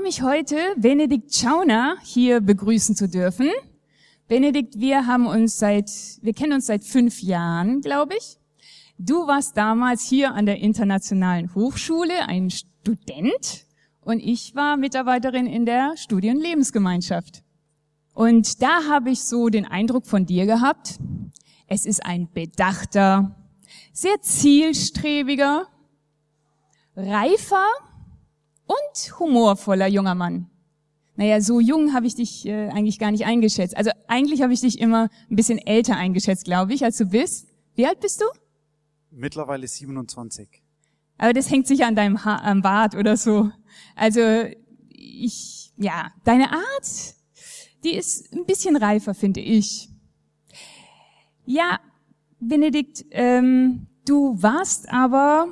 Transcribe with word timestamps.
Freue 0.00 0.06
mich 0.06 0.22
heute, 0.22 0.56
Benedikt 0.78 1.34
Schauner 1.34 1.96
hier 2.02 2.40
begrüßen 2.40 2.96
zu 2.96 3.06
dürfen. 3.06 3.50
Benedikt, 4.28 4.80
wir 4.80 5.06
haben 5.06 5.26
uns 5.26 5.58
seit, 5.58 5.90
wir 6.22 6.32
kennen 6.32 6.54
uns 6.54 6.66
seit 6.66 6.84
fünf 6.84 7.20
Jahren, 7.20 7.82
glaube 7.82 8.14
ich. 8.16 8.38
Du 8.96 9.26
warst 9.26 9.58
damals 9.58 10.02
hier 10.02 10.32
an 10.32 10.46
der 10.46 10.58
Internationalen 10.58 11.54
Hochschule 11.54 12.26
ein 12.28 12.48
Student 12.50 13.66
und 14.00 14.20
ich 14.20 14.54
war 14.54 14.78
Mitarbeiterin 14.78 15.46
in 15.46 15.66
der 15.66 15.98
Studien- 15.98 16.38
und 16.38 16.42
Lebensgemeinschaft. 16.42 17.42
Und 18.14 18.62
da 18.62 18.84
habe 18.88 19.10
ich 19.10 19.22
so 19.24 19.50
den 19.50 19.66
Eindruck 19.66 20.06
von 20.06 20.24
dir 20.24 20.46
gehabt, 20.46 20.98
es 21.66 21.84
ist 21.84 22.06
ein 22.06 22.30
bedachter, 22.32 23.36
sehr 23.92 24.18
zielstrebiger, 24.22 25.66
reifer 26.96 27.66
und 28.70 29.18
humorvoller 29.18 29.88
junger 29.88 30.14
Mann. 30.14 30.48
Naja, 31.16 31.40
so 31.40 31.60
jung 31.60 31.92
habe 31.92 32.06
ich 32.06 32.14
dich 32.14 32.46
äh, 32.46 32.68
eigentlich 32.68 32.98
gar 32.98 33.10
nicht 33.10 33.26
eingeschätzt. 33.26 33.76
Also 33.76 33.90
eigentlich 34.06 34.42
habe 34.42 34.52
ich 34.52 34.60
dich 34.60 34.78
immer 34.78 35.08
ein 35.28 35.36
bisschen 35.36 35.58
älter 35.58 35.96
eingeschätzt, 35.96 36.44
glaube 36.44 36.72
ich, 36.72 36.84
als 36.84 36.96
du 36.96 37.06
bist. 37.06 37.48
Wie 37.74 37.86
alt 37.86 38.00
bist 38.00 38.20
du? 38.20 38.24
Mittlerweile 39.10 39.66
27. 39.66 40.48
Aber 41.18 41.32
das 41.32 41.50
hängt 41.50 41.66
sicher 41.66 41.86
an 41.86 41.96
deinem 41.96 42.24
ha 42.24 42.36
am 42.36 42.62
Bart 42.62 42.94
oder 42.94 43.16
so. 43.16 43.50
Also 43.96 44.20
ich, 44.88 45.72
ja, 45.76 46.12
deine 46.24 46.52
Art, 46.52 47.14
die 47.84 47.94
ist 47.94 48.32
ein 48.32 48.46
bisschen 48.46 48.76
reifer, 48.76 49.14
finde 49.14 49.40
ich. 49.40 49.88
Ja, 51.44 51.80
Benedikt, 52.38 53.04
ähm, 53.10 53.88
du 54.06 54.40
warst 54.40 54.88
aber 54.90 55.48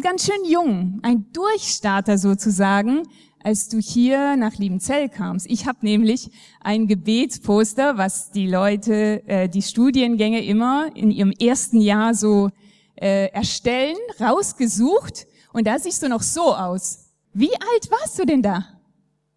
ganz 0.00 0.24
schön 0.24 0.44
jung, 0.44 1.00
ein 1.02 1.30
Durchstarter 1.32 2.18
sozusagen, 2.18 3.02
als 3.44 3.68
du 3.68 3.78
hier 3.78 4.36
nach 4.36 4.54
Liebenzell 4.54 5.08
kamst. 5.08 5.46
Ich 5.50 5.66
habe 5.66 5.78
nämlich 5.82 6.30
ein 6.60 6.86
Gebetsposter, 6.86 7.98
was 7.98 8.30
die 8.30 8.46
Leute, 8.46 9.26
äh, 9.26 9.48
die 9.48 9.62
Studiengänge 9.62 10.44
immer 10.44 10.94
in 10.94 11.10
ihrem 11.10 11.32
ersten 11.32 11.80
Jahr 11.80 12.14
so 12.14 12.50
äh, 12.94 13.26
erstellen, 13.32 13.96
rausgesucht. 14.20 15.26
Und 15.52 15.66
da 15.66 15.78
siehst 15.78 16.02
du 16.02 16.08
noch 16.08 16.22
so 16.22 16.54
aus. 16.54 17.10
Wie 17.34 17.52
alt 17.52 17.90
warst 17.90 18.18
du 18.18 18.24
denn 18.24 18.42
da? 18.42 18.64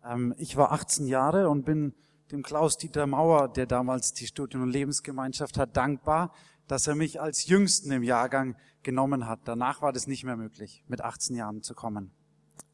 Ähm, 0.05 0.33
ich 0.37 0.55
war 0.55 0.71
18 0.71 1.07
Jahre 1.07 1.49
und 1.49 1.65
bin 1.65 1.93
dem 2.31 2.43
Klaus-Dieter 2.43 3.07
Mauer, 3.07 3.47
der 3.49 3.65
damals 3.65 4.13
die 4.13 4.27
Studien- 4.27 4.61
und 4.61 4.71
Lebensgemeinschaft 4.71 5.57
hat, 5.57 5.77
dankbar, 5.77 6.33
dass 6.67 6.87
er 6.87 6.95
mich 6.95 7.21
als 7.21 7.45
Jüngsten 7.47 7.91
im 7.91 8.03
Jahrgang 8.03 8.55
genommen 8.83 9.27
hat. 9.27 9.41
Danach 9.45 9.81
war 9.81 9.93
das 9.93 10.07
nicht 10.07 10.23
mehr 10.23 10.35
möglich, 10.35 10.83
mit 10.87 11.01
18 11.01 11.35
Jahren 11.35 11.61
zu 11.61 11.73
kommen. 11.73 12.11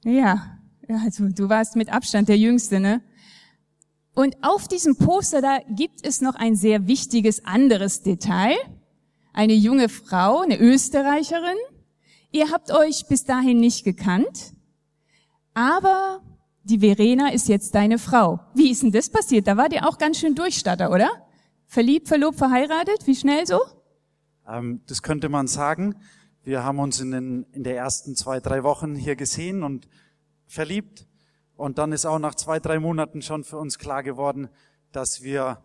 Ja, 0.04 0.58
also 0.88 1.28
du 1.30 1.50
warst 1.50 1.76
mit 1.76 1.92
Abstand 1.92 2.30
der 2.30 2.38
Jüngste, 2.38 2.80
ne? 2.80 3.02
Und 4.14 4.36
auf 4.42 4.68
diesem 4.68 4.98
Poster 4.98 5.42
da 5.42 5.60
gibt 5.70 6.06
es 6.06 6.22
noch 6.22 6.36
ein 6.36 6.56
sehr 6.56 6.88
wichtiges 6.88 7.46
anderes 7.46 8.02
Detail. 8.02 8.56
Eine 9.32 9.54
junge 9.54 9.88
Frau, 9.88 10.42
eine 10.42 10.60
Österreicherin. 10.60 11.58
Ihr 12.32 12.52
habt 12.52 12.72
euch 12.72 13.08
bis 13.08 13.24
dahin 13.24 13.60
nicht 13.60 13.84
gekannt, 13.84 14.54
aber 15.54 16.22
die 16.64 16.80
Verena 16.80 17.32
ist 17.32 17.48
jetzt 17.48 17.74
deine 17.76 17.98
Frau. 17.98 18.40
Wie 18.54 18.72
ist 18.72 18.84
denn 18.84 18.92
das 18.92 19.10
passiert? 19.10 19.48
Da 19.48 19.58
war 19.58 19.70
dir 19.70 19.88
auch 19.88 19.98
ganz 19.98 20.20
schön 20.20 20.36
Durchstatter, 20.36 20.92
oder? 20.92 21.10
Verliebt, 21.66 22.08
verlobt, 22.08 22.38
verheiratet? 22.38 23.08
Wie 23.08 23.16
schnell 23.16 23.46
so? 23.48 23.60
Ähm, 24.48 24.82
das 24.88 25.02
könnte 25.02 25.30
man 25.30 25.48
sagen. 25.48 25.96
Wir 26.44 26.64
haben 26.64 26.80
uns 26.80 27.00
in 27.00 27.12
den 27.12 27.46
in 27.52 27.64
der 27.64 27.78
ersten 27.78 28.16
zwei, 28.16 28.40
drei 28.40 28.64
Wochen 28.64 28.96
hier 28.96 29.16
gesehen 29.16 29.64
und 29.64 29.88
verliebt. 30.48 31.08
Und 31.56 31.78
dann 31.78 31.92
ist 31.92 32.06
auch 32.06 32.20
nach 32.20 32.36
zwei, 32.36 32.60
drei 32.60 32.80
Monaten 32.80 33.22
schon 33.22 33.44
für 33.44 33.58
uns 33.58 33.78
klar 33.78 34.04
geworden, 34.04 34.50
dass 34.92 35.22
wir 35.22 35.64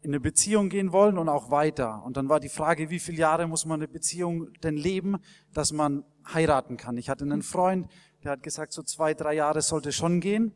in 0.00 0.10
eine 0.10 0.20
Beziehung 0.20 0.68
gehen 0.68 0.92
wollen 0.92 1.18
und 1.18 1.28
auch 1.28 1.50
weiter. 1.50 2.02
Und 2.04 2.16
dann 2.16 2.28
war 2.28 2.40
die 2.40 2.48
Frage, 2.48 2.90
wie 2.90 2.98
viele 2.98 3.18
Jahre 3.18 3.46
muss 3.46 3.66
man 3.66 3.80
eine 3.80 3.88
Beziehung 3.88 4.52
denn 4.62 4.76
leben, 4.76 5.18
dass 5.52 5.72
man 5.72 6.04
heiraten 6.32 6.76
kann. 6.76 6.96
Ich 6.96 7.08
hatte 7.08 7.24
einen 7.24 7.42
Freund, 7.42 7.88
der 8.24 8.32
hat 8.32 8.42
gesagt, 8.42 8.72
so 8.72 8.82
zwei, 8.82 9.14
drei 9.14 9.34
Jahre 9.34 9.62
sollte 9.62 9.92
schon 9.92 10.20
gehen. 10.20 10.52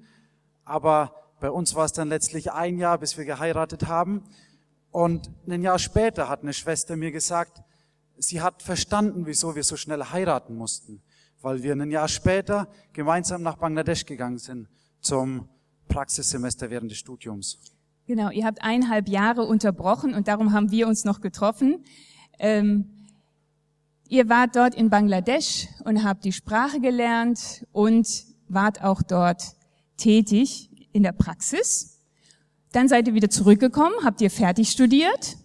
Aber 0.65 1.15
bei 1.41 1.51
uns 1.51 1.75
war 1.75 1.85
es 1.85 1.93
dann 1.93 2.09
letztlich 2.09 2.53
ein 2.53 2.79
Jahr, 2.79 2.99
bis 2.99 3.17
wir 3.17 3.25
geheiratet 3.25 3.87
haben. 3.87 4.25
Und 4.91 5.31
ein 5.49 5.63
Jahr 5.63 5.79
später 5.79 6.29
hat 6.29 6.43
eine 6.43 6.53
Schwester 6.53 6.97
mir 6.97 7.13
gesagt, 7.13 7.63
sie 8.19 8.41
hat 8.41 8.63
verstanden, 8.63 9.27
wieso 9.27 9.55
wir 9.55 9.65
so 9.65 9.77
schnell 9.77 10.05
heiraten 10.05 10.57
mussten. 10.57 11.03
Weil 11.41 11.63
wir 11.63 11.75
ein 11.75 11.91
Jahr 11.91 12.09
später 12.09 12.69
gemeinsam 12.93 13.43
nach 13.43 13.57
Bangladesch 13.57 14.05
gegangen 14.05 14.39
sind 14.39 14.69
zum 15.01 15.49
Praxissemester 15.89 16.71
während 16.71 16.91
des 16.91 16.99
Studiums. 16.99 17.59
Genau, 18.07 18.31
ihr 18.31 18.45
habt 18.45 18.63
eineinhalb 18.63 19.09
Jahre 19.09 19.45
unterbrochen 19.45 20.15
und 20.15 20.29
darum 20.29 20.53
haben 20.53 20.71
wir 20.71 20.89
uns 20.89 21.05
noch 21.05 21.21
getroffen. 21.21 21.85
Ähm, 22.39 23.00
ihr 24.11 24.29
wart 24.29 24.57
dort 24.57 24.75
in 24.75 24.91
Bangladesch 24.91 25.69
und 25.85 26.05
habt 26.05 26.25
die 26.25 26.33
Sprache 26.33 26.81
gelernt 26.81 27.67
und 27.73 28.25
wart 28.49 28.83
auch 28.83 29.03
dort 29.03 29.55
tätig 29.97 30.71
in 30.93 31.03
der 31.03 31.13
Praxis. 31.13 32.01
Dann 32.73 32.89
seid 32.89 33.09
ihr 33.09 33.15
wieder 33.15 33.31
zurückgekommen, 33.31 33.95
habt 34.05 34.21
ihr 34.21 34.31
fertig 34.31 34.71
studiert 34.71 35.37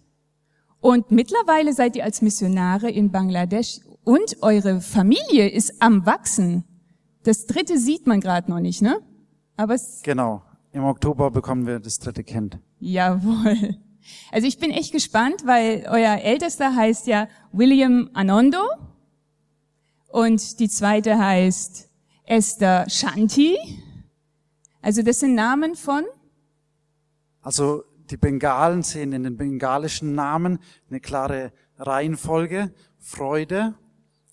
und 0.80 1.10
mittlerweile 1.10 1.72
seid 1.72 1.96
ihr 1.96 2.04
als 2.04 2.22
Missionare 2.22 2.90
in 2.90 3.10
Bangladesch 3.10 3.80
und 4.04 4.36
eure 4.42 4.80
Familie 4.80 5.48
ist 5.48 5.80
am 5.80 6.04
Wachsen. 6.04 6.64
Das 7.22 7.46
dritte 7.46 7.78
sieht 7.78 8.06
man 8.06 8.20
gerade 8.20 8.50
noch 8.50 8.60
nicht, 8.60 8.82
ne? 8.82 8.98
Aber 9.56 9.74
es 9.74 10.02
Genau. 10.02 10.42
Im 10.72 10.84
Oktober 10.84 11.30
bekommen 11.30 11.66
wir 11.66 11.80
das 11.80 11.98
dritte 11.98 12.22
Kind. 12.22 12.58
Jawohl. 12.78 13.76
Also 14.32 14.46
ich 14.46 14.58
bin 14.58 14.70
echt 14.70 14.92
gespannt, 14.92 15.42
weil 15.44 15.86
euer 15.88 16.18
Ältester 16.18 16.74
heißt 16.74 17.06
ja 17.06 17.28
William 17.52 18.10
Anondo 18.14 18.62
und 20.08 20.60
die 20.60 20.68
zweite 20.68 21.18
heißt 21.18 21.90
Esther 22.24 22.88
Shanti. 22.88 23.56
Also 24.82 25.02
das 25.02 25.20
sind 25.20 25.34
Namen 25.34 25.74
von 25.74 26.04
Also 27.40 27.84
die 28.10 28.16
Bengalen 28.16 28.82
sehen 28.82 29.12
in 29.12 29.24
den 29.24 29.36
bengalischen 29.36 30.14
Namen 30.14 30.58
eine 30.88 31.00
klare 31.00 31.52
Reihenfolge, 31.78 32.72
Freude 32.98 33.74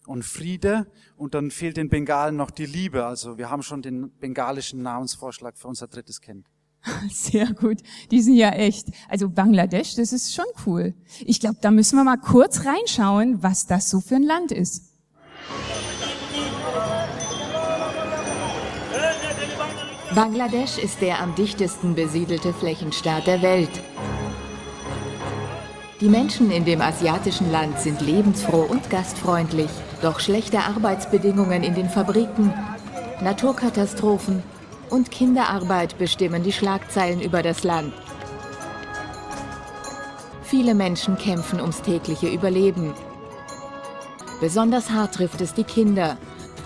und 0.05 0.23
Friede 0.23 0.87
und 1.15 1.33
dann 1.33 1.51
fehlt 1.51 1.77
den 1.77 1.89
Bengalen 1.89 2.35
noch 2.35 2.51
die 2.51 2.65
Liebe. 2.65 3.05
Also 3.05 3.37
wir 3.37 3.49
haben 3.49 3.63
schon 3.63 3.81
den 3.81 4.11
bengalischen 4.17 4.81
Namensvorschlag 4.81 5.57
für 5.57 5.67
unser 5.67 5.87
drittes 5.87 6.21
Kind. 6.21 6.47
Sehr 7.09 7.53
gut. 7.53 7.79
Die 8.11 8.21
sind 8.21 8.35
ja 8.35 8.49
echt. 8.49 8.87
Also 9.09 9.29
Bangladesch, 9.29 9.95
das 9.95 10.13
ist 10.13 10.33
schon 10.33 10.45
cool. 10.65 10.93
Ich 11.25 11.39
glaube, 11.39 11.57
da 11.61 11.71
müssen 11.71 11.95
wir 11.95 12.03
mal 12.03 12.17
kurz 12.17 12.65
reinschauen, 12.65 13.41
was 13.41 13.65
das 13.65 13.89
so 13.89 13.99
für 13.99 14.15
ein 14.15 14.23
Land 14.23 14.51
ist. 14.51 14.89
Bangladesch 20.13 20.77
ist 20.77 21.01
der 21.01 21.21
am 21.21 21.33
dichtesten 21.33 21.95
besiedelte 21.95 22.53
Flächenstaat 22.53 23.25
der 23.25 23.41
Welt. 23.41 23.81
Die 26.01 26.09
Menschen 26.09 26.51
in 26.51 26.65
dem 26.65 26.81
asiatischen 26.81 27.51
Land 27.51 27.79
sind 27.79 28.01
lebensfroh 28.01 28.63
und 28.63 28.89
gastfreundlich, 28.89 29.69
doch 30.01 30.19
schlechte 30.19 30.59
Arbeitsbedingungen 30.59 31.63
in 31.63 31.73
den 31.73 31.89
Fabriken, 31.89 32.53
Naturkatastrophen 33.21 34.43
und 34.93 35.09
Kinderarbeit 35.09 35.97
bestimmen 35.97 36.43
die 36.43 36.51
Schlagzeilen 36.51 37.19
über 37.19 37.41
das 37.41 37.63
Land. 37.63 37.93
Viele 40.43 40.75
Menschen 40.75 41.17
kämpfen 41.17 41.59
ums 41.59 41.81
tägliche 41.81 42.27
Überleben. 42.27 42.93
Besonders 44.39 44.91
hart 44.91 45.15
trifft 45.15 45.41
es 45.41 45.55
die 45.55 45.63
Kinder. 45.63 46.17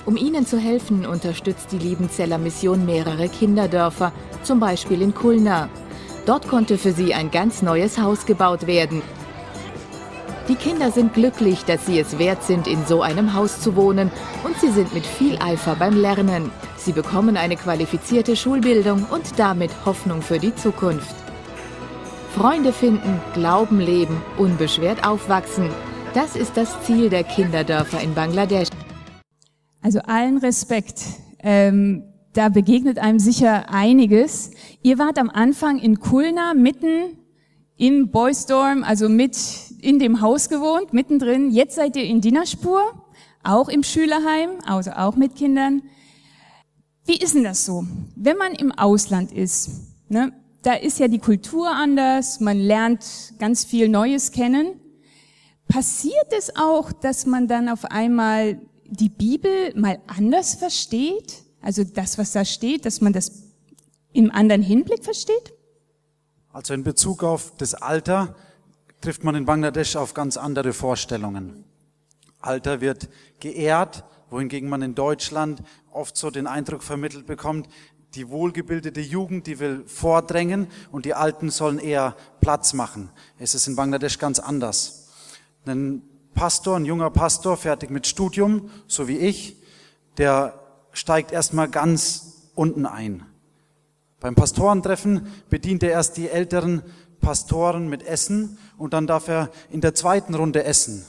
Um 0.05 0.17
ihnen 0.17 0.45
zu 0.45 0.59
helfen, 0.59 1.05
unterstützt 1.05 1.71
die 1.71 1.77
Liebenzeller 1.77 2.37
Mission 2.37 2.85
mehrere 2.85 3.29
Kinderdörfer, 3.29 4.11
zum 4.43 4.59
Beispiel 4.59 5.01
in 5.01 5.13
Kulna. 5.13 5.69
Dort 6.25 6.49
konnte 6.49 6.77
für 6.77 6.91
sie 6.91 7.13
ein 7.13 7.31
ganz 7.31 7.61
neues 7.61 7.97
Haus 7.97 8.25
gebaut 8.25 8.67
werden. 8.67 9.01
Die 10.47 10.55
Kinder 10.55 10.91
sind 10.91 11.13
glücklich, 11.13 11.65
dass 11.65 11.85
sie 11.85 11.99
es 11.99 12.19
wert 12.19 12.41
sind, 12.41 12.67
in 12.67 12.85
so 12.85 13.01
einem 13.01 13.33
Haus 13.33 13.59
zu 13.59 13.75
wohnen 13.75 14.09
und 14.45 14.57
sie 14.61 14.69
sind 14.69 14.93
mit 14.93 15.05
viel 15.05 15.37
Eifer 15.41 15.75
beim 15.75 15.93
Lernen. 15.93 16.51
Sie 16.77 16.93
bekommen 16.93 17.35
eine 17.35 17.57
qualifizierte 17.57 18.37
Schulbildung 18.37 19.05
und 19.11 19.37
damit 19.37 19.71
Hoffnung 19.85 20.21
für 20.21 20.39
die 20.39 20.55
Zukunft. 20.55 21.13
Freunde 22.33 22.71
finden, 22.71 23.19
Glauben 23.33 23.81
leben, 23.81 24.21
unbeschwert 24.37 25.05
aufwachsen. 25.05 25.69
Das 26.13 26.37
ist 26.37 26.55
das 26.55 26.81
Ziel 26.83 27.09
der 27.09 27.25
Kinderdörfer 27.25 27.99
in 27.99 28.13
Bangladesch. 28.13 28.69
Also 29.81 29.99
allen 29.99 30.37
Respekt. 30.37 31.01
Ähm, 31.39 32.03
da 32.31 32.47
begegnet 32.47 32.99
einem 32.99 33.19
sicher 33.19 33.69
einiges. 33.69 34.51
Ihr 34.81 34.97
wart 34.97 35.19
am 35.19 35.29
Anfang 35.29 35.77
in 35.77 35.99
Kulna 35.99 36.53
mitten 36.53 37.17
im 37.75 38.11
Boystorm, 38.11 38.83
also 38.83 39.09
mit 39.09 39.35
in 39.81 39.99
dem 39.99 40.21
Haus 40.21 40.49
gewohnt, 40.49 40.93
mittendrin. 40.93 41.51
Jetzt 41.51 41.75
seid 41.75 41.95
ihr 41.95 42.03
in 42.03 42.21
Dinaspur, 42.21 42.81
auch 43.43 43.69
im 43.69 43.83
Schülerheim, 43.83 44.49
also 44.65 44.91
auch 44.91 45.15
mit 45.15 45.35
Kindern. 45.35 45.83
Wie 47.05 47.17
ist 47.17 47.35
denn 47.35 47.43
das 47.43 47.65
so? 47.65 47.85
Wenn 48.15 48.37
man 48.37 48.53
im 48.53 48.71
Ausland 48.71 49.31
ist, 49.31 49.69
ne, 50.09 50.33
da 50.63 50.73
ist 50.73 50.99
ja 50.99 51.07
die 51.07 51.19
Kultur 51.19 51.69
anders, 51.69 52.39
man 52.39 52.57
lernt 52.57 53.33
ganz 53.39 53.63
viel 53.63 53.87
Neues 53.87 54.31
kennen. 54.31 54.81
Passiert 55.67 56.33
es 56.37 56.55
auch, 56.55 56.91
dass 56.91 57.25
man 57.25 57.47
dann 57.47 57.69
auf 57.69 57.85
einmal 57.85 58.59
die 58.85 59.09
Bibel 59.09 59.73
mal 59.75 59.99
anders 60.07 60.55
versteht? 60.55 61.43
Also 61.61 61.83
das, 61.83 62.17
was 62.17 62.31
da 62.31 62.43
steht, 62.43 62.85
dass 62.85 63.01
man 63.01 63.13
das 63.13 63.31
im 64.13 64.31
anderen 64.31 64.61
Hinblick 64.61 65.03
versteht? 65.03 65.53
Also 66.51 66.73
in 66.73 66.83
Bezug 66.83 67.23
auf 67.23 67.53
das 67.57 67.73
Alter 67.73 68.35
trifft 69.01 69.23
man 69.23 69.35
in 69.35 69.45
Bangladesch 69.45 69.95
auf 69.95 70.13
ganz 70.13 70.37
andere 70.37 70.73
Vorstellungen. 70.73 71.63
Alter 72.39 72.81
wird 72.81 73.09
geehrt, 73.39 74.03
wohingegen 74.29 74.69
man 74.69 74.81
in 74.81 74.95
Deutschland 74.95 75.61
oft 75.91 76.17
so 76.17 76.29
den 76.29 76.47
Eindruck 76.47 76.83
vermittelt 76.83 77.25
bekommt, 77.25 77.67
die 78.15 78.29
wohlgebildete 78.29 79.01
Jugend, 79.01 79.47
die 79.47 79.59
will 79.59 79.83
vordrängen 79.85 80.67
und 80.91 81.05
die 81.05 81.13
Alten 81.13 81.49
sollen 81.49 81.77
eher 81.77 82.15
Platz 82.41 82.73
machen. 82.73 83.09
Es 83.37 83.53
ist 83.53 83.67
in 83.67 83.75
Bangladesch 83.75 84.17
ganz 84.17 84.39
anders. 84.39 85.09
Ein 85.65 86.01
Pastor, 86.33 86.77
ein 86.77 86.85
junger 86.85 87.09
Pastor, 87.09 87.57
fertig 87.57 87.89
mit 87.89 88.07
Studium, 88.07 88.69
so 88.87 89.07
wie 89.07 89.17
ich, 89.17 89.57
der 90.17 90.59
steigt 90.93 91.31
erstmal 91.31 91.69
ganz 91.69 92.49
unten 92.55 92.85
ein. 92.85 93.25
Beim 94.19 94.35
Pastorentreffen 94.35 95.27
bedient 95.49 95.83
er 95.83 95.91
erst 95.91 96.17
die 96.17 96.29
älteren 96.29 96.81
Pastoren 97.21 97.89
mit 97.89 98.05
Essen 98.05 98.57
und 98.77 98.93
dann 98.93 99.07
darf 99.07 99.27
er 99.27 99.49
in 99.69 99.81
der 99.81 99.95
zweiten 99.95 100.35
Runde 100.35 100.63
essen. 100.63 101.05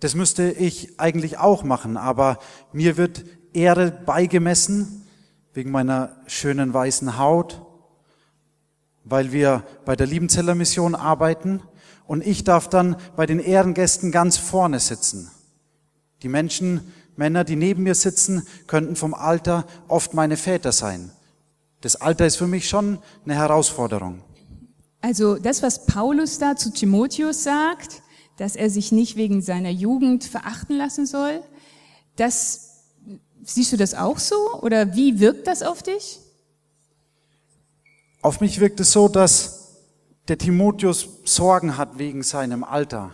Das 0.00 0.14
müsste 0.14 0.50
ich 0.50 1.00
eigentlich 1.00 1.38
auch 1.38 1.64
machen, 1.64 1.96
aber 1.96 2.38
mir 2.72 2.96
wird 2.96 3.24
Ehre 3.52 3.90
beigemessen 3.90 5.06
wegen 5.54 5.70
meiner 5.70 6.16
schönen 6.26 6.74
weißen 6.74 7.18
Haut, 7.18 7.62
weil 9.04 9.32
wir 9.32 9.64
bei 9.84 9.96
der 9.96 10.06
Liebenzeller 10.06 10.54
Mission 10.54 10.94
arbeiten 10.94 11.62
und 12.06 12.26
ich 12.26 12.44
darf 12.44 12.68
dann 12.68 12.96
bei 13.16 13.26
den 13.26 13.38
Ehrengästen 13.38 14.10
ganz 14.10 14.36
vorne 14.36 14.80
sitzen. 14.80 15.30
Die 16.22 16.28
Menschen, 16.28 16.92
Männer, 17.16 17.44
die 17.44 17.56
neben 17.56 17.84
mir 17.84 17.94
sitzen, 17.94 18.46
könnten 18.66 18.96
vom 18.96 19.14
Alter 19.14 19.66
oft 19.88 20.14
meine 20.14 20.36
Väter 20.36 20.72
sein. 20.72 21.12
Das 21.80 21.96
Alter 21.96 22.26
ist 22.26 22.36
für 22.36 22.46
mich 22.46 22.68
schon 22.68 22.98
eine 23.24 23.34
Herausforderung. 23.34 24.22
Also 25.04 25.36
das, 25.36 25.62
was 25.62 25.84
Paulus 25.84 26.38
da 26.38 26.56
zu 26.56 26.72
Timotheus 26.72 27.44
sagt, 27.44 28.00
dass 28.38 28.56
er 28.56 28.70
sich 28.70 28.90
nicht 28.90 29.16
wegen 29.16 29.42
seiner 29.42 29.68
Jugend 29.68 30.24
verachten 30.24 30.78
lassen 30.78 31.04
soll, 31.04 31.42
das, 32.16 32.86
siehst 33.42 33.70
du 33.74 33.76
das 33.76 33.92
auch 33.92 34.18
so? 34.18 34.34
Oder 34.62 34.96
wie 34.96 35.20
wirkt 35.20 35.46
das 35.46 35.62
auf 35.62 35.82
dich? 35.82 36.20
Auf 38.22 38.40
mich 38.40 38.60
wirkt 38.60 38.80
es 38.80 38.92
so, 38.92 39.08
dass 39.08 39.76
der 40.28 40.38
Timotheus 40.38 41.06
Sorgen 41.24 41.76
hat 41.76 41.98
wegen 41.98 42.22
seinem 42.22 42.64
Alter, 42.64 43.10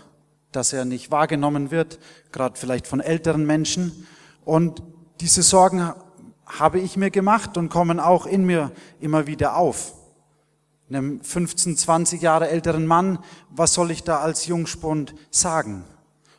dass 0.52 0.72
er 0.72 0.84
nicht 0.84 1.10
wahrgenommen 1.10 1.72
wird, 1.72 1.98
gerade 2.31 2.56
vielleicht 2.56 2.87
von 2.87 3.00
älteren 3.00 3.46
Menschen. 3.46 4.06
Und 4.44 4.81
diese 5.19 5.42
Sorgen 5.42 5.92
habe 6.46 6.78
ich 6.78 6.96
mir 6.96 7.10
gemacht 7.10 7.56
und 7.56 7.69
kommen 7.69 7.98
auch 7.98 8.26
in 8.26 8.44
mir 8.44 8.70
immer 9.00 9.26
wieder 9.26 9.56
auf. 9.56 9.94
Einem 10.90 11.22
15, 11.22 11.76
20 11.76 12.20
Jahre 12.20 12.48
älteren 12.48 12.84
Mann, 12.84 13.20
was 13.48 13.75
soll 13.75 13.92
ich 13.92 14.02
da 14.02 14.19
als 14.19 14.46
Jungspund 14.46 15.14
sagen? 15.31 15.84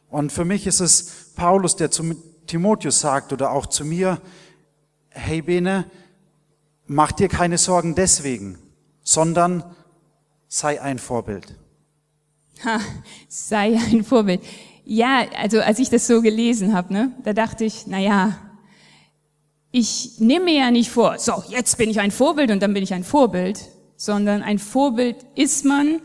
Und 0.09 0.33
für 0.33 0.43
mich 0.43 0.67
ist 0.67 0.81
es 0.81 1.31
Paulus, 1.35 1.77
der 1.77 1.89
zu 1.89 2.15
Timotheus 2.47 2.99
sagt 2.99 3.31
oder 3.31 3.51
auch 3.51 3.65
zu 3.65 3.85
mir, 3.85 4.19
hey 5.09 5.41
Bene, 5.41 5.85
mach 6.85 7.13
dir 7.13 7.29
keine 7.29 7.57
Sorgen 7.57 7.95
deswegen, 7.95 8.59
sondern 9.03 9.63
sei 10.49 10.81
ein 10.81 10.99
Vorbild. 10.99 11.55
Ha, 12.65 12.81
sei 13.29 13.79
ein 13.89 14.03
Vorbild. 14.03 14.41
Ja, 14.83 15.25
also 15.37 15.61
als 15.61 15.79
ich 15.79 15.89
das 15.89 16.07
so 16.07 16.21
gelesen 16.21 16.73
habe, 16.73 16.91
ne, 16.91 17.13
da 17.23 17.31
dachte 17.31 17.63
ich, 17.63 17.87
na 17.87 17.99
ja, 17.99 18.37
ich 19.71 20.19
nehme 20.19 20.45
mir 20.45 20.59
ja 20.59 20.71
nicht 20.71 20.91
vor, 20.91 21.17
so, 21.19 21.41
jetzt 21.47 21.77
bin 21.77 21.89
ich 21.89 22.01
ein 22.01 22.11
Vorbild 22.11 22.51
und 22.51 22.61
dann 22.61 22.73
bin 22.73 22.83
ich 22.83 22.93
ein 22.93 23.05
Vorbild, 23.05 23.69
sondern 24.01 24.41
ein 24.41 24.57
Vorbild 24.57 25.17
ist 25.35 25.63
man 25.63 26.01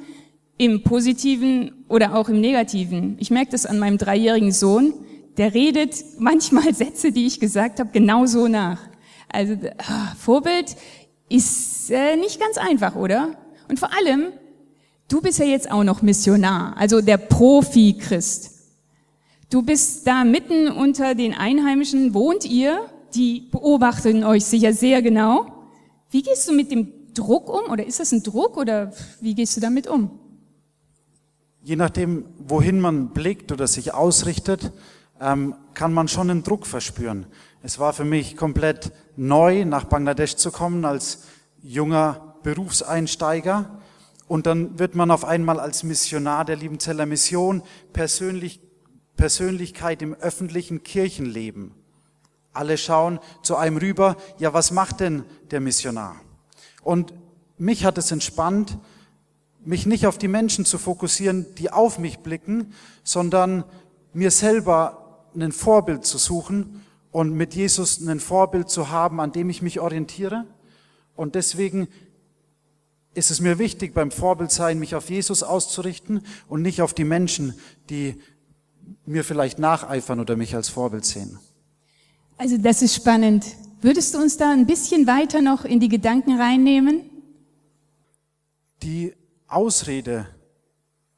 im 0.59 0.83
Positiven 0.83 1.87
oder 1.89 2.15
auch 2.15 2.29
im 2.29 2.43
Negativen. 2.43 3.17
Ich 3.21 3.31
merke 3.31 3.53
das 3.53 3.65
an 3.65 3.79
meinem 3.79 3.97
dreijährigen 3.97 4.53
Sohn, 4.53 4.93
der 5.39 5.55
redet 5.55 6.05
manchmal 6.19 6.75
Sätze, 6.75 7.11
die 7.11 7.27
ich 7.27 7.41
gesagt 7.41 7.81
habe, 7.81 7.89
genauso 7.93 8.49
nach. 8.49 8.81
Also 9.33 9.55
ah, 9.79 10.15
Vorbild 10.19 10.77
ist 11.31 11.91
äh, 11.91 12.17
nicht 12.17 12.39
ganz 12.39 12.59
einfach, 12.59 12.97
oder? 12.97 13.31
Und 13.67 13.79
vor 13.79 13.89
allem, 13.97 14.27
du 15.09 15.23
bist 15.23 15.39
ja 15.39 15.47
jetzt 15.47 15.71
auch 15.71 15.83
noch 15.83 16.03
Missionar, 16.03 16.77
also 16.77 17.01
der 17.01 17.17
Profi-Christ. 17.17 18.51
Du 19.49 19.63
bist 19.63 20.07
da 20.07 20.23
mitten 20.25 20.69
unter 20.69 21.15
den 21.15 21.33
Einheimischen, 21.33 22.13
wohnt 22.13 22.45
ihr 22.45 22.79
die 23.15 23.49
beobachten 23.51 24.23
euch 24.23 24.45
sicher 24.45 24.75
sehr 24.75 25.01
genau. 25.01 25.47
Wie 26.11 26.21
gehst 26.21 26.47
du 26.47 26.53
mit 26.53 26.71
dem 26.71 26.96
Druck 27.17 27.49
um? 27.49 27.71
Oder 27.71 27.87
ist 27.87 28.01
das 28.01 28.13
ein 28.13 28.23
Druck 28.23 28.57
oder 28.57 28.93
wie 29.21 29.35
gehst 29.35 29.57
du 29.57 29.61
damit 29.61 29.87
um? 29.87 30.19
Je 31.63 31.77
nachdem, 31.77 32.27
wohin 32.39 32.81
man 32.81 33.09
blickt 33.09 33.51
oder 33.51 33.67
sich 33.67 33.93
ausrichtet, 33.93 34.73
ähm, 35.21 35.55
kann 35.75 35.93
man 35.93 36.09
schon 36.09 36.31
einen 36.31 36.43
Druck 36.43 36.67
verspüren. 36.67 37.27
Es 37.63 37.79
war 37.79 37.93
für 37.93 38.05
mich 38.05 38.37
komplett 38.37 38.93
neu, 39.17 39.65
nach 39.65 39.85
Bangladesch 39.85 40.37
zu 40.37 40.53
kommen 40.53 40.85
als 40.85 41.25
junger 41.63 42.37
Berufseinsteiger. 42.43 43.81
Und 44.29 44.47
dann 44.47 44.79
wird 44.79 44.95
man 44.95 45.11
auf 45.11 45.25
einmal 45.25 45.59
als 45.59 45.83
Missionar 45.83 46.45
der 46.45 46.57
Liebenzeller 46.57 47.07
Mission 47.07 47.63
Persönlich, 47.93 48.61
Persönlichkeit 49.17 50.03
im 50.03 50.15
öffentlichen 50.15 50.83
Kirchenleben. 50.83 51.75
Alle 52.53 52.79
schauen 52.79 53.19
zu 53.43 53.57
einem 53.57 53.77
rüber, 53.77 54.17
ja, 54.39 54.55
was 54.55 54.71
macht 54.71 55.01
denn 55.01 55.25
der 55.51 55.61
Missionar? 55.61 56.17
Und 56.87 57.13
mich 57.59 57.85
hat 57.85 57.99
es 57.99 58.13
entspannt, 58.13 58.79
mich 59.65 59.87
nicht 59.87 60.07
auf 60.07 60.19
die 60.19 60.29
Menschen 60.29 60.65
zu 60.65 60.79
fokussieren, 60.79 61.45
die 61.59 61.73
auf 61.73 61.99
mich 61.99 62.21
blicken, 62.21 62.73
sondern 63.03 63.65
mir 64.13 64.31
selber 64.31 65.27
ein 65.35 65.51
Vorbild 65.51 66.07
zu 66.07 66.17
suchen 66.17 66.85
und 67.11 67.33
mit 67.33 67.57
Jesus 67.57 68.07
ein 68.07 68.21
Vorbild 68.21 68.71
zu 68.71 68.89
haben, 68.89 69.19
an 69.19 69.33
dem 69.33 69.51
ich 69.51 69.63
mich 69.63 69.81
orientiere. 69.81 70.45
Und 71.17 71.35
deswegen 71.35 71.89
ist 73.15 73.33
es 73.33 73.41
mir 73.41 73.59
wichtig, 73.59 73.93
beim 73.93 74.13
Vorbild 74.13 74.53
sein, 74.53 74.79
mich 74.79 74.95
auf 74.95 75.11
Jesus 75.11 75.43
auszurichten 75.43 76.25
und 76.47 76.63
nicht 76.63 76.83
auf 76.83 76.95
die 76.95 77.03
Menschen, 77.03 77.55
die 77.91 78.15
mir 79.07 79.25
vielleicht 79.25 79.59
nacheifern 79.59 80.21
oder 80.21 80.37
mich 80.37 80.55
als 80.55 80.69
Vorbild 80.69 81.05
sehen. 81.05 81.41
Also 82.39 82.57
das 82.59 82.81
ist 82.81 82.95
spannend. 82.95 83.45
Würdest 83.87 84.15
du 84.15 84.19
uns 84.19 84.37
da 84.37 84.51
ein 84.51 84.67
bisschen 84.67 85.07
weiter 85.07 85.41
noch 85.41 85.65
in 85.65 85.79
die 85.79 85.89
Gedanken 85.89 86.41
reinnehmen? 86.41 87.09
Die 88.83 89.15
Ausrede, 89.47 90.27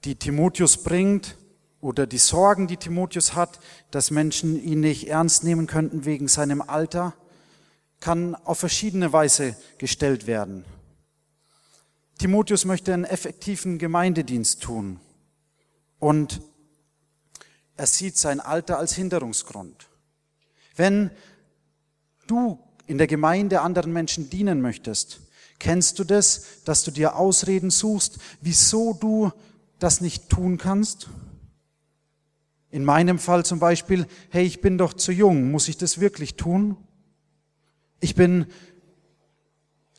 die 0.05 0.17
Timotheus 0.17 0.83
bringt, 0.83 1.39
oder 1.81 2.07
die 2.07 2.19
Sorgen, 2.19 2.67
die 2.67 2.77
Timotheus 2.77 3.35
hat, 3.35 3.59
dass 3.91 4.11
Menschen 4.11 4.63
ihn 4.63 4.81
nicht 4.81 5.09
ernst 5.09 5.45
nehmen 5.45 5.67
könnten 5.67 6.05
wegen 6.05 6.29
seinem 6.29 6.61
Alter, 6.61 7.15
kann 8.01 8.35
auf 8.35 8.59
verschiedene 8.59 9.15
Weise 9.15 9.57
gestellt 9.79 10.27
werden. 10.27 10.67
Timotheus 12.19 12.67
möchte 12.67 12.93
einen 12.93 13.05
effektiven 13.05 13.79
Gemeindedienst 13.79 14.63
tun 14.63 15.01
und 15.99 16.43
er 17.79 17.87
sieht 17.87 18.19
sein 18.19 18.41
Alter 18.41 18.77
als 18.77 18.95
Hinderungsgrund. 18.95 19.89
Wenn 20.77 21.11
du 22.31 22.59
in 22.87 22.99
der 22.99 23.07
Gemeinde 23.07 23.61
anderen 23.61 23.93
Menschen 23.93 24.31
dienen 24.31 24.61
möchtest, 24.61 25.21
kennst 25.59 25.99
du 25.99 26.05
das, 26.05 26.63
dass 26.65 26.85
du 26.85 26.91
dir 26.91 27.17
Ausreden 27.17 27.71
suchst, 27.71 28.19
wieso 28.41 28.95
du 28.95 29.33
das 29.79 30.01
nicht 30.01 30.29
tun 30.29 30.59
kannst? 30.59 31.09
In 32.71 32.85
meinem 32.85 33.19
Fall 33.19 33.45
zum 33.45 33.59
Beispiel, 33.59 34.07
hey, 34.31 34.45
ich 34.45 34.61
bin 34.61 34.79
doch 34.79 34.93
zu 34.93 35.13
jung, 35.13 35.51
muss 35.51 35.69
ich 35.69 35.77
das 35.79 36.01
wirklich 36.01 36.37
tun? 36.37 36.77
Ich 38.01 38.15
bin 38.15 38.47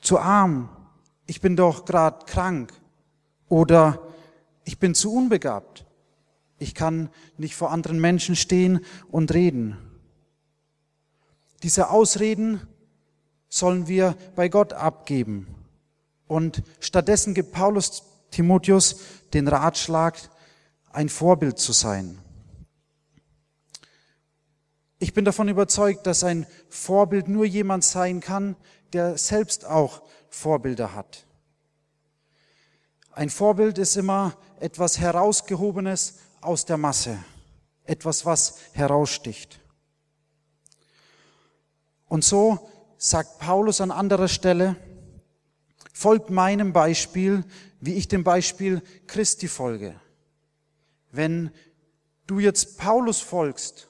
zu 0.02 0.20
arm, 0.20 0.70
ich 1.26 1.42
bin 1.42 1.56
doch 1.56 1.86
gerade 1.86 2.26
krank 2.26 2.74
oder 3.48 4.02
ich 4.64 4.80
bin 4.80 4.96
zu 4.96 5.14
unbegabt. 5.14 5.86
Ich 6.60 6.76
kann 6.76 7.10
nicht 7.38 7.56
vor 7.56 7.72
anderen 7.72 8.00
Menschen 8.00 8.36
stehen 8.36 8.82
und 9.10 9.34
reden. 9.34 9.78
Diese 11.64 11.90
Ausreden 11.90 12.68
sollen 13.50 13.88
wir 13.88 14.16
bei 14.36 14.48
Gott 14.50 14.74
abgeben. 14.74 15.48
Und 16.28 16.64
stattdessen 16.80 17.34
gibt 17.34 17.52
Paulus 17.52 18.04
Timotheus 18.32 19.02
den 19.34 19.48
Ratschlag, 19.48 20.18
ein 20.92 21.10
Vorbild 21.10 21.60
zu 21.60 21.72
sein. 21.72 22.20
Ich 25.00 25.14
bin 25.14 25.26
davon 25.26 25.48
überzeugt, 25.48 26.06
dass 26.06 26.24
ein 26.24 26.46
Vorbild 26.68 27.28
nur 27.28 27.46
jemand 27.46 27.84
sein 27.84 28.20
kann, 28.20 28.56
der 28.94 29.18
selbst 29.18 29.66
auch 29.66 30.04
Vorbilder 30.30 30.94
hat. 30.94 31.26
Ein 33.12 33.30
Vorbild 33.30 33.78
ist 33.78 33.96
immer 33.98 34.36
etwas 34.60 35.00
Herausgehobenes 35.00 36.16
aus 36.42 36.66
der 36.66 36.78
Masse, 36.78 37.18
etwas, 37.86 38.26
was 38.26 38.60
heraussticht. 38.74 39.60
Und 42.10 42.26
so 42.26 42.70
sagt 42.98 43.40
Paulus 43.40 43.80
an 43.80 43.92
anderer 43.92 44.28
Stelle, 44.28 44.76
folgt 45.94 46.30
meinem 46.30 46.74
Beispiel, 46.74 47.46
wie 47.80 47.94
ich 47.94 48.10
dem 48.10 48.26
Beispiel 48.26 48.82
Christi 49.08 49.48
folge. 49.48 49.96
Wenn 51.12 51.52
du 52.28 52.40
jetzt 52.40 52.78
Paulus 52.78 53.22
folgst, 53.22 53.88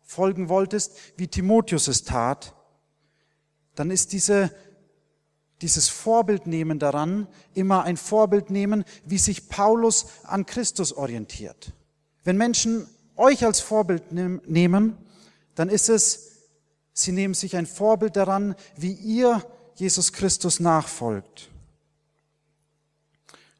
folgen 0.00 0.48
wolltest, 0.48 0.96
wie 1.16 1.26
Timotheus 1.26 1.88
es 1.88 2.04
tat, 2.04 2.54
dann 3.74 3.90
ist 3.90 4.12
diese, 4.12 4.54
dieses 5.62 5.88
Vorbild 5.88 6.46
nehmen 6.46 6.78
daran 6.78 7.26
immer 7.54 7.84
ein 7.84 7.96
Vorbild 7.96 8.50
nehmen, 8.50 8.84
wie 9.04 9.18
sich 9.18 9.48
Paulus 9.48 10.06
an 10.24 10.46
Christus 10.46 10.92
orientiert. 10.92 11.72
Wenn 12.22 12.36
Menschen 12.36 12.86
euch 13.16 13.44
als 13.44 13.60
Vorbild 13.60 14.12
nehmen, 14.12 14.96
dann 15.54 15.68
ist 15.68 15.88
es, 15.88 16.31
sie 16.92 17.12
nehmen 17.12 17.34
sich 17.34 17.56
ein 17.56 17.66
Vorbild 17.66 18.16
daran, 18.16 18.54
wie 18.76 18.92
ihr 18.92 19.42
Jesus 19.74 20.12
Christus 20.12 20.60
nachfolgt. 20.60 21.50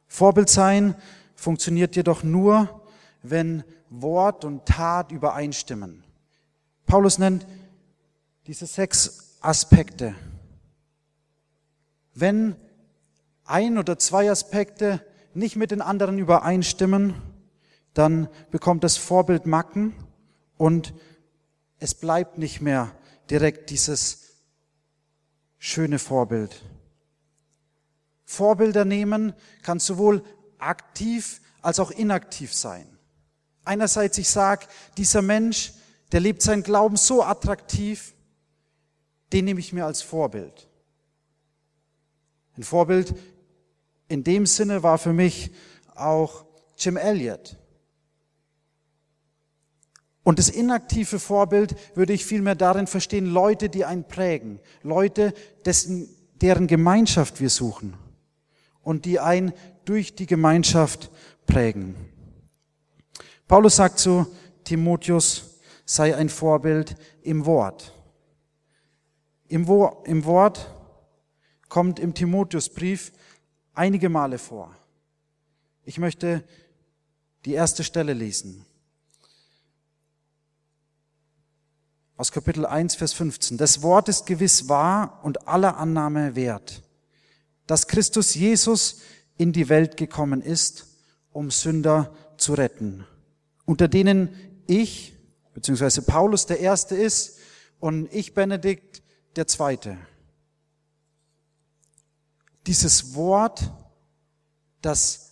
Vorbild 0.07 0.51
sein 0.51 0.95
funktioniert 1.35 1.97
jedoch 1.97 2.23
nur, 2.23 2.83
wenn 3.23 3.65
Wort 3.89 4.45
und 4.45 4.67
Tat 4.67 5.11
übereinstimmen. 5.11 6.05
Paulus 6.87 7.19
nennt 7.19 7.47
diese 8.47 8.67
sechs 8.67 9.39
Aspekte. 9.41 10.15
Wenn 12.15 12.57
ein 13.45 13.79
oder 13.79 13.99
zwei 13.99 14.31
Aspekte 14.31 15.05
nicht 15.35 15.57
mit 15.57 15.71
den 15.71 15.81
anderen 15.81 16.19
übereinstimmen, 16.19 17.15
dann 17.95 18.29
bekommt 18.51 18.85
das 18.85 18.97
Vorbild 18.97 19.47
Macken 19.47 19.95
und 20.57 20.95
es 21.79 21.95
bleibt 21.95 22.39
nicht 22.39 22.61
mehr 22.61 22.95
direkt 23.33 23.71
dieses 23.71 24.35
schöne 25.59 25.99
Vorbild. 25.99 26.63
Vorbilder 28.27 28.85
nehmen 28.85 29.33
kann 29.63 29.81
sowohl 29.81 30.23
aktiv 30.59 31.41
als 31.63 31.81
auch 31.81 31.91
inaktiv 31.91 32.53
sein. 32.53 32.87
Einerseits 33.65 34.19
ich 34.19 34.29
sage, 34.29 34.67
dieser 34.99 35.23
Mensch, 35.23 35.73
der 36.13 36.21
lebt 36.21 36.43
seinen 36.43 36.63
Glauben 36.63 36.99
so 36.99 37.23
attraktiv, 37.23 38.13
den 39.33 39.47
nehme 39.47 39.61
ich 39.61 39.73
mir 39.73 39.87
als 39.87 40.03
Vorbild. 40.03 40.69
Ein 42.59 42.65
Vorbild 42.65 43.15
in 44.09 44.25
dem 44.25 44.45
Sinne 44.45 44.83
war 44.83 44.99
für 44.99 45.15
mich 45.15 45.53
auch 45.95 46.45
Jim 46.77 46.99
Elliot. 46.99 47.57
Und 50.25 50.39
das 50.39 50.49
inaktive 50.49 51.19
Vorbild 51.19 51.75
würde 51.97 52.13
ich 52.13 52.25
vielmehr 52.25 52.55
darin 52.55 52.87
verstehen, 52.87 53.27
Leute, 53.27 53.69
die 53.69 53.85
einen 53.85 54.05
prägen, 54.05 54.61
Leute, 54.83 55.35
dessen, 55.65 56.09
deren 56.35 56.67
Gemeinschaft 56.67 57.41
wir 57.41 57.51
suchen 57.51 57.95
und 58.83 59.05
die 59.05 59.19
einen 59.19 59.53
durch 59.85 60.15
die 60.15 60.27
Gemeinschaft 60.27 61.11
prägen. 61.47 61.97
Paulus 63.49 63.77
sagt 63.77 63.99
zu 63.99 64.27
Timotheus, 64.65 65.61
sei 65.85 66.17
ein 66.17 66.29
Vorbild 66.29 66.97
im 67.23 67.45
Wort. 67.45 67.93
Im, 69.49 69.67
Wo 69.67 70.03
im 70.05 70.25
Wort 70.25 70.73
kommt 71.69 71.99
im 71.99 72.15
Timotheusbrief 72.15 73.13
einige 73.75 74.09
Male 74.09 74.39
vor. 74.39 74.75
Ich 75.85 75.99
möchte 75.99 76.45
die 77.45 77.55
erste 77.55 77.83
Stelle 77.83 78.13
lesen. 78.13 78.65
Aus 82.17 82.31
Kapitel 82.31 82.67
1, 82.67 82.95
Vers 82.97 83.15
15. 83.15 83.57
Das 83.57 83.83
Wort 83.83 84.09
ist 84.09 84.27
gewiss 84.27 84.69
wahr 84.69 85.21
und 85.23 85.49
aller 85.49 85.79
Annahme 85.79 86.37
wert, 86.37 86.83
dass 87.67 87.89
Christus 87.89 88.35
Jesus 88.35 89.01
in 89.39 89.53
die 89.53 89.71
Welt 89.71 89.97
gekommen 89.97 90.43
ist, 90.43 90.87
um 91.33 91.51
Sünder 91.51 92.15
zu 92.37 92.53
retten, 92.53 93.07
unter 93.65 93.89
denen 93.89 94.29
ich, 94.67 95.15
beziehungsweise 95.55 96.03
Paulus 96.03 96.45
der 96.45 96.61
Erste 96.61 96.95
ist 96.97 97.39
und 97.81 98.13
ich, 98.13 98.35
Benedikt, 98.35 99.03
der 99.37 99.47
Zweite. 99.47 99.97
Dieses 102.67 103.15
Wort, 103.15 103.73
dass 104.83 105.31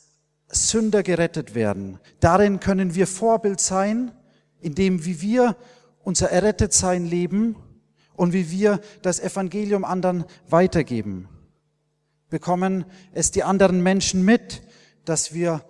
Sünder 0.48 1.02
gerettet 1.02 1.54
werden, 1.54 2.00
darin 2.20 2.58
können 2.58 2.94
wir 2.94 3.06
Vorbild 3.06 3.60
sein, 3.60 4.12
indem 4.60 5.04
wie 5.04 5.20
wir 5.20 5.56
unser 6.02 6.30
Errettetsein 6.30 7.04
leben 7.04 7.56
und 8.16 8.32
wie 8.32 8.50
wir 8.50 8.80
das 9.02 9.20
Evangelium 9.20 9.84
anderen 9.84 10.24
weitergeben. 10.48 11.28
Bekommen 12.28 12.84
es 13.12 13.30
die 13.30 13.42
anderen 13.42 13.82
Menschen 13.82 14.24
mit, 14.24 14.62
dass 15.04 15.34
wir 15.34 15.64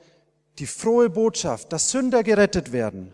die 0.59 0.67
frohe 0.67 1.09
Botschaft, 1.09 1.73
dass 1.73 1.91
Sünder 1.91 2.23
gerettet 2.23 2.73
werden, 2.73 3.13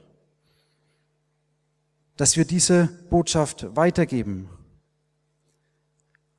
dass 2.16 2.37
wir 2.37 2.44
diese 2.44 2.88
Botschaft 3.11 3.76
weitergeben. 3.76 4.49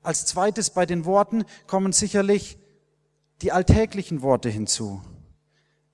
Als 0.02 0.26
zweites 0.26 0.70
bei 0.70 0.86
den 0.86 1.06
Worten 1.06 1.46
kommen 1.68 1.94
sicherlich 1.94 2.58
die 3.42 3.52
alltäglichen 3.52 4.22
Worte 4.22 4.50
hinzu. 4.50 5.02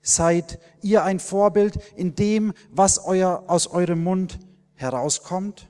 Seid 0.02 0.60
ihr 0.82 1.04
ein 1.04 1.20
Vorbild 1.20 1.80
in 1.96 2.16
dem, 2.16 2.54
was 2.70 3.00
euer, 3.00 3.44
aus 3.48 3.68
eurem 3.68 4.04
Mund 4.04 4.40
herauskommt? 4.76 5.70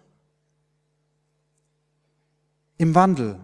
Im 2.78 2.96
Wandel. 2.96 3.40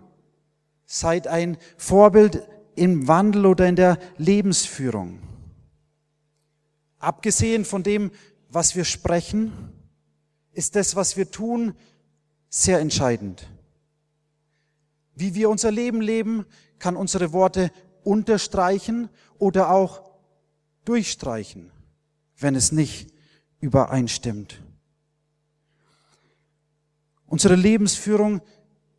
Seid 0.86 1.28
ein 1.28 1.58
Vorbild 1.78 2.48
im 2.76 3.08
Wandel 3.08 3.46
oder 3.46 3.68
in 3.68 3.76
der 3.76 4.00
Lebensführung. 4.18 5.20
Abgesehen 6.98 7.66
von 7.66 7.84
dem, 7.84 8.12
was 8.50 8.76
wir 8.76 8.86
sprechen, 8.86 9.52
ist 10.52 10.76
das, 10.76 10.96
was 10.96 11.16
wir 11.16 11.30
tun, 11.30 11.74
sehr 12.50 12.80
entscheidend. 12.80 13.48
Wie 15.16 15.36
wir 15.36 15.50
unser 15.50 15.72
Leben 15.72 16.02
leben, 16.02 16.46
kann 16.80 16.96
unsere 16.96 17.34
Worte 17.34 17.72
unterstreichen 18.04 19.10
oder 19.38 19.70
auch 19.70 20.10
durchstreichen, 20.86 21.72
wenn 22.38 22.56
es 22.56 22.72
nicht 22.72 23.14
übereinstimmt. 23.60 24.62
Unsere 27.30 27.56
Lebensführung 27.56 28.42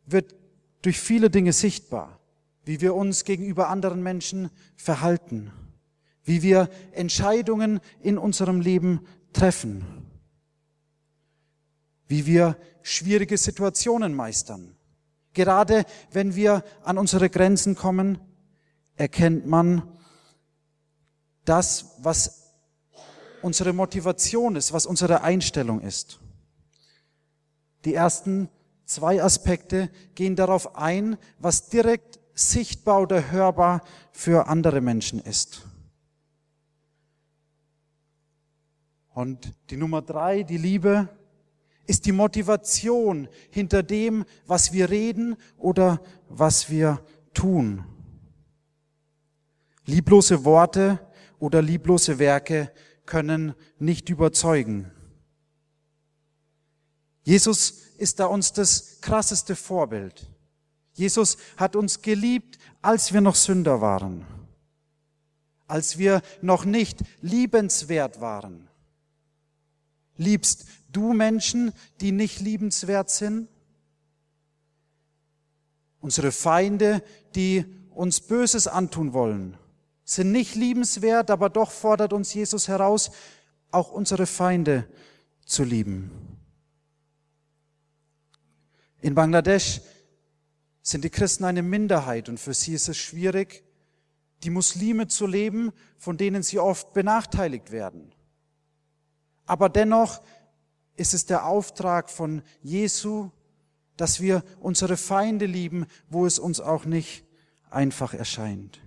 wird 0.05 0.35
durch 0.81 0.99
viele 0.99 1.29
Dinge 1.29 1.51
sichtbar, 1.53 2.19
wie 2.63 2.79
wir 2.79 2.95
uns 2.95 3.25
gegenüber 3.25 3.69
anderen 3.69 4.01
Menschen 4.01 4.49
verhalten, 4.77 5.51
wie 6.23 6.41
wir 6.41 6.69
Entscheidungen 6.93 7.81
in 8.01 8.17
unserem 8.17 8.61
Leben 8.61 9.05
treffen, 9.33 9.85
wie 12.07 12.25
wir 12.25 12.57
schwierige 12.81 13.37
Situationen 13.37 14.15
meistern. 14.15 14.77
Gerade 15.33 15.85
wenn 16.11 16.35
wir 16.35 16.63
an 16.83 16.97
unsere 16.97 17.29
Grenzen 17.29 17.75
kommen, 17.75 18.17
erkennt 18.95 19.45
man 19.45 19.83
das, 21.43 21.95
was 21.99 22.53
unsere 23.41 23.73
Motivation 23.73 24.55
ist, 24.55 24.71
was 24.71 24.85
unsere 24.85 25.21
Einstellung 25.21 25.81
ist. 25.81 26.20
Die 27.85 27.93
ersten 27.93 28.49
zwei 28.85 29.23
Aspekte 29.23 29.89
gehen 30.15 30.35
darauf 30.35 30.75
ein, 30.75 31.17
was 31.39 31.69
direkt 31.69 32.19
sichtbar 32.33 33.01
oder 33.01 33.31
hörbar 33.31 33.81
für 34.11 34.47
andere 34.47 34.81
Menschen 34.81 35.19
ist. 35.19 35.65
Und 39.13 39.53
die 39.69 39.77
Nummer 39.77 40.01
drei, 40.01 40.43
die 40.43 40.57
Liebe, 40.57 41.09
ist 41.85 42.05
die 42.05 42.11
Motivation 42.11 43.27
hinter 43.49 43.83
dem, 43.83 44.23
was 44.45 44.71
wir 44.71 44.89
reden 44.89 45.35
oder 45.57 46.01
was 46.29 46.69
wir 46.69 47.03
tun. 47.33 47.83
Lieblose 49.85 50.45
Worte 50.45 50.99
oder 51.39 51.61
lieblose 51.61 52.19
Werke 52.19 52.71
können 53.05 53.55
nicht 53.79 54.09
überzeugen. 54.09 54.91
Jesus 57.23 57.71
ist 57.97 58.19
da 58.19 58.25
uns 58.25 58.53
das 58.53 58.99
krasseste 59.01 59.55
Vorbild. 59.55 60.27
Jesus 60.93 61.37
hat 61.57 61.75
uns 61.75 62.01
geliebt, 62.01 62.57
als 62.81 63.13
wir 63.13 63.21
noch 63.21 63.35
Sünder 63.35 63.81
waren, 63.81 64.25
als 65.67 65.97
wir 65.97 66.21
noch 66.41 66.65
nicht 66.65 66.99
liebenswert 67.21 68.21
waren. 68.21 68.67
Liebst 70.17 70.65
du 70.91 71.13
Menschen, 71.13 71.73
die 72.01 72.11
nicht 72.11 72.39
liebenswert 72.41 73.09
sind? 73.09 73.47
Unsere 75.99 76.31
Feinde, 76.31 77.03
die 77.35 77.65
uns 77.91 78.19
Böses 78.19 78.67
antun 78.67 79.13
wollen, 79.13 79.57
sind 80.03 80.31
nicht 80.31 80.55
liebenswert, 80.55 81.29
aber 81.29 81.49
doch 81.49 81.71
fordert 81.71 82.11
uns 82.13 82.33
Jesus 82.33 82.67
heraus, 82.67 83.11
auch 83.69 83.91
unsere 83.91 84.25
Feinde 84.25 84.87
zu 85.45 85.63
lieben. 85.63 86.40
In 89.01 89.15
Bangladesch 89.15 89.81
sind 90.83 91.03
die 91.03 91.09
Christen 91.09 91.43
eine 91.43 91.63
Minderheit 91.63 92.29
und 92.29 92.39
für 92.39 92.53
sie 92.53 92.73
ist 92.73 92.87
es 92.87 92.97
schwierig, 92.97 93.63
die 94.43 94.49
Muslime 94.49 95.07
zu 95.07 95.27
leben, 95.27 95.71
von 95.97 96.17
denen 96.17 96.43
sie 96.43 96.59
oft 96.59 96.93
benachteiligt 96.93 97.71
werden. 97.71 98.13
Aber 99.45 99.69
dennoch 99.69 100.21
ist 100.95 101.13
es 101.13 101.25
der 101.25 101.45
Auftrag 101.45 102.09
von 102.09 102.41
Jesu, 102.61 103.31
dass 103.97 104.19
wir 104.19 104.43
unsere 104.59 104.97
Feinde 104.97 105.45
lieben, 105.45 105.85
wo 106.09 106.25
es 106.25 106.39
uns 106.39 106.59
auch 106.59 106.85
nicht 106.85 107.25
einfach 107.69 108.13
erscheint. 108.13 108.81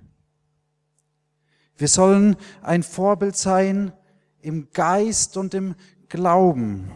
Wir 1.77 1.89
sollen 1.89 2.37
ein 2.63 2.83
Vorbild 2.83 3.37
sein 3.37 3.93
im 4.41 4.71
Geist 4.73 5.37
und 5.37 5.55
im 5.55 5.75
Glauben. 6.09 6.91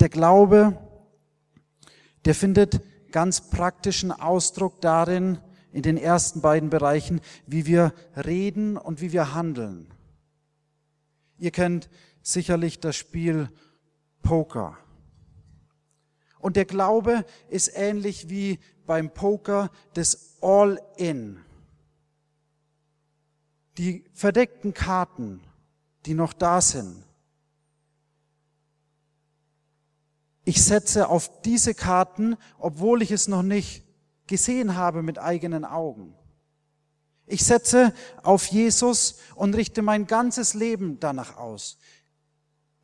Der 0.00 0.08
Glaube, 0.08 0.78
der 2.24 2.34
findet 2.34 2.80
ganz 3.10 3.50
praktischen 3.50 4.12
Ausdruck 4.12 4.80
darin, 4.80 5.38
in 5.74 5.82
den 5.82 5.96
ersten 5.96 6.40
beiden 6.40 6.70
Bereichen, 6.70 7.20
wie 7.46 7.66
wir 7.66 7.92
reden 8.16 8.76
und 8.76 9.00
wie 9.00 9.12
wir 9.12 9.34
handeln. 9.34 9.92
Ihr 11.36 11.50
kennt 11.50 11.90
sicherlich 12.22 12.78
das 12.78 12.94
Spiel 12.94 13.50
Poker. 14.22 14.78
Und 16.38 16.56
der 16.56 16.64
Glaube 16.64 17.24
ist 17.48 17.72
ähnlich 17.74 18.28
wie 18.28 18.60
beim 18.86 19.10
Poker 19.10 19.70
das 19.94 20.36
All-In. 20.40 21.40
Die 23.78 24.04
verdeckten 24.12 24.74
Karten, 24.74 25.40
die 26.06 26.14
noch 26.14 26.32
da 26.32 26.60
sind. 26.60 27.02
Ich 30.44 30.62
setze 30.62 31.08
auf 31.08 31.42
diese 31.42 31.74
Karten, 31.74 32.36
obwohl 32.58 33.02
ich 33.02 33.10
es 33.10 33.28
noch 33.28 33.42
nicht 33.42 33.82
gesehen 34.26 34.76
habe 34.76 35.02
mit 35.02 35.18
eigenen 35.18 35.64
Augen. 35.64 36.14
Ich 37.26 37.44
setze 37.44 37.94
auf 38.22 38.46
Jesus 38.46 39.16
und 39.34 39.54
richte 39.54 39.80
mein 39.80 40.06
ganzes 40.06 40.52
Leben 40.52 41.00
danach 41.00 41.38
aus. 41.38 41.78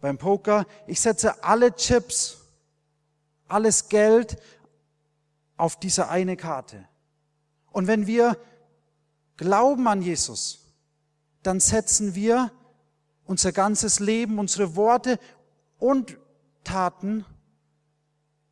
Beim 0.01 0.17
Poker, 0.17 0.67
ich 0.87 1.01
setze 1.01 1.45
alle 1.45 1.75
Chips, 1.75 2.39
alles 3.49 3.89
Geld 3.91 4.41
auf 5.59 5.79
diese 5.79 6.09
eine 6.09 6.39
Karte. 6.39 6.87
Und 7.71 7.87
wenn 7.87 8.07
wir 8.07 8.39
glauben 9.37 9.87
an 9.87 10.01
Jesus, 10.01 10.75
dann 11.43 11.61
setzen 11.61 12.15
wir 12.15 12.51
unser 13.27 13.53
ganzes 13.53 14.01
Leben, 14.01 14.39
unsere 14.39 14.75
Worte 14.75 15.19
und 15.79 16.17
Taten 16.65 17.27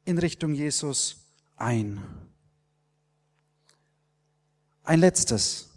in 0.08 0.16
Richtung 0.16 0.54
Jesus 0.54 1.18
ein. 1.58 2.02
Ein 4.82 5.00
letztes. 5.00 5.68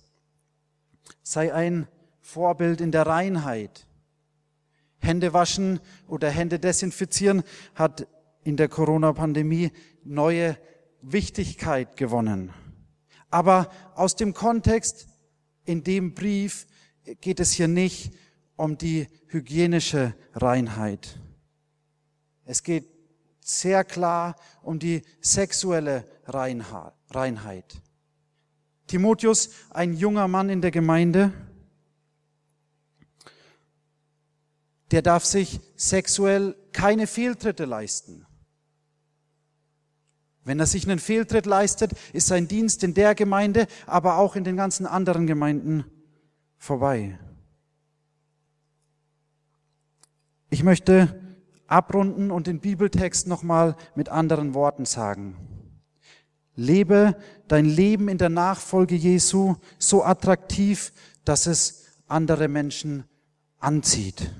Sei 1.21 1.53
ein 1.53 1.85
Vorbild 2.21 2.79
in 2.79 2.93
der 2.93 3.05
Reinheit. 3.05 3.85
Hände 4.99 5.33
waschen 5.33 5.81
oder 6.07 6.29
Hände 6.29 6.59
desinfizieren 6.59 7.43
hat 7.75 8.07
in 8.45 8.55
der 8.55 8.69
Corona-Pandemie 8.69 9.71
neue 10.05 10.57
Wichtigkeit 11.01 11.97
gewonnen. 11.97 12.53
Aber 13.29 13.69
aus 13.95 14.15
dem 14.15 14.33
Kontext 14.33 15.07
in 15.65 15.83
dem 15.83 16.13
Brief 16.13 16.67
geht 17.19 17.41
es 17.41 17.51
hier 17.51 17.67
nicht 17.67 18.13
um 18.55 18.77
die 18.77 19.07
hygienische 19.27 20.15
Reinheit. 20.33 21.19
Es 22.45 22.63
geht 22.63 22.90
sehr 23.41 23.83
klar 23.83 24.35
um 24.61 24.79
die 24.79 25.01
sexuelle 25.19 26.07
Reinheit. 26.25 27.81
Timotheus, 28.87 29.49
ein 29.69 29.93
junger 29.93 30.27
Mann 30.27 30.49
in 30.49 30.61
der 30.61 30.71
Gemeinde, 30.71 31.33
der 34.91 35.01
darf 35.01 35.25
sich 35.25 35.59
sexuell 35.75 36.55
keine 36.73 37.07
Fehltritte 37.07 37.65
leisten. 37.65 38.25
Wenn 40.43 40.59
er 40.59 40.65
sich 40.65 40.85
einen 40.85 40.99
Fehltritt 40.99 41.45
leistet, 41.45 41.91
ist 42.13 42.27
sein 42.27 42.47
Dienst 42.47 42.83
in 42.83 42.93
der 42.93 43.15
Gemeinde, 43.15 43.67
aber 43.85 44.17
auch 44.17 44.35
in 44.35 44.43
den 44.43 44.57
ganzen 44.57 44.85
anderen 44.85 45.27
Gemeinden 45.27 45.85
vorbei. 46.57 47.19
Ich 50.49 50.63
möchte 50.63 51.30
abrunden 51.71 52.31
und 52.31 52.47
den 52.47 52.59
Bibeltext 52.59 53.27
nochmal 53.27 53.75
mit 53.95 54.09
anderen 54.09 54.53
Worten 54.53 54.85
sagen. 54.85 55.35
Lebe 56.55 57.15
dein 57.47 57.65
Leben 57.65 58.09
in 58.09 58.17
der 58.17 58.29
Nachfolge 58.29 58.95
Jesu 58.95 59.55
so 59.79 60.03
attraktiv, 60.03 60.91
dass 61.23 61.47
es 61.47 61.85
andere 62.07 62.49
Menschen 62.49 63.05
anzieht. 63.59 64.31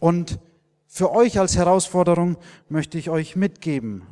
Und 0.00 0.40
für 0.88 1.12
euch 1.12 1.38
als 1.38 1.56
Herausforderung 1.56 2.36
möchte 2.68 2.98
ich 2.98 3.08
euch 3.08 3.36
mitgeben. 3.36 4.02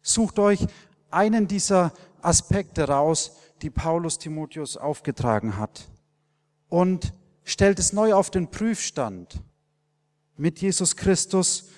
Sucht 0.00 0.38
euch 0.38 0.66
einen 1.10 1.48
dieser 1.48 1.92
Aspekte 2.22 2.88
raus, 2.88 3.36
die 3.62 3.70
Paulus 3.70 4.18
Timotheus 4.18 4.76
aufgetragen 4.76 5.56
hat 5.56 5.88
und 6.68 7.14
stellt 7.42 7.80
es 7.80 7.92
neu 7.92 8.14
auf 8.14 8.30
den 8.30 8.48
Prüfstand 8.50 9.42
mit 10.38 10.60
Jesus 10.60 10.96
Christus, 10.96 11.68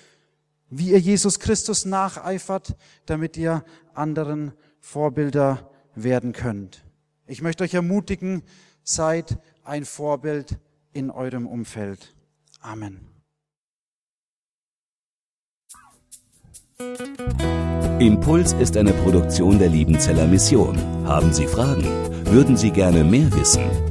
wie 0.69 0.91
ihr 0.91 0.99
Jesus 0.99 1.39
Christus 1.39 1.83
nacheifert, 1.83 2.75
damit 3.05 3.35
ihr 3.35 3.65
anderen 3.93 4.53
Vorbilder 4.79 5.69
werden 5.95 6.31
könnt. 6.31 6.85
Ich 7.27 7.41
möchte 7.41 7.63
euch 7.63 7.73
ermutigen, 7.73 8.43
seid 8.83 9.37
ein 9.63 9.85
Vorbild 9.85 10.57
in 10.93 11.11
eurem 11.11 11.47
Umfeld. 11.47 12.15
Amen. 12.61 13.07
Impuls 17.99 18.53
ist 18.53 18.75
eine 18.75 18.93
Produktion 18.93 19.59
der 19.59 19.69
Liebenzeller 19.69 20.25
Mission. 20.25 20.77
Haben 21.05 21.31
Sie 21.31 21.45
Fragen? 21.45 21.85
Würden 22.25 22.57
Sie 22.57 22.71
gerne 22.71 23.03
mehr 23.03 23.31
wissen? 23.33 23.90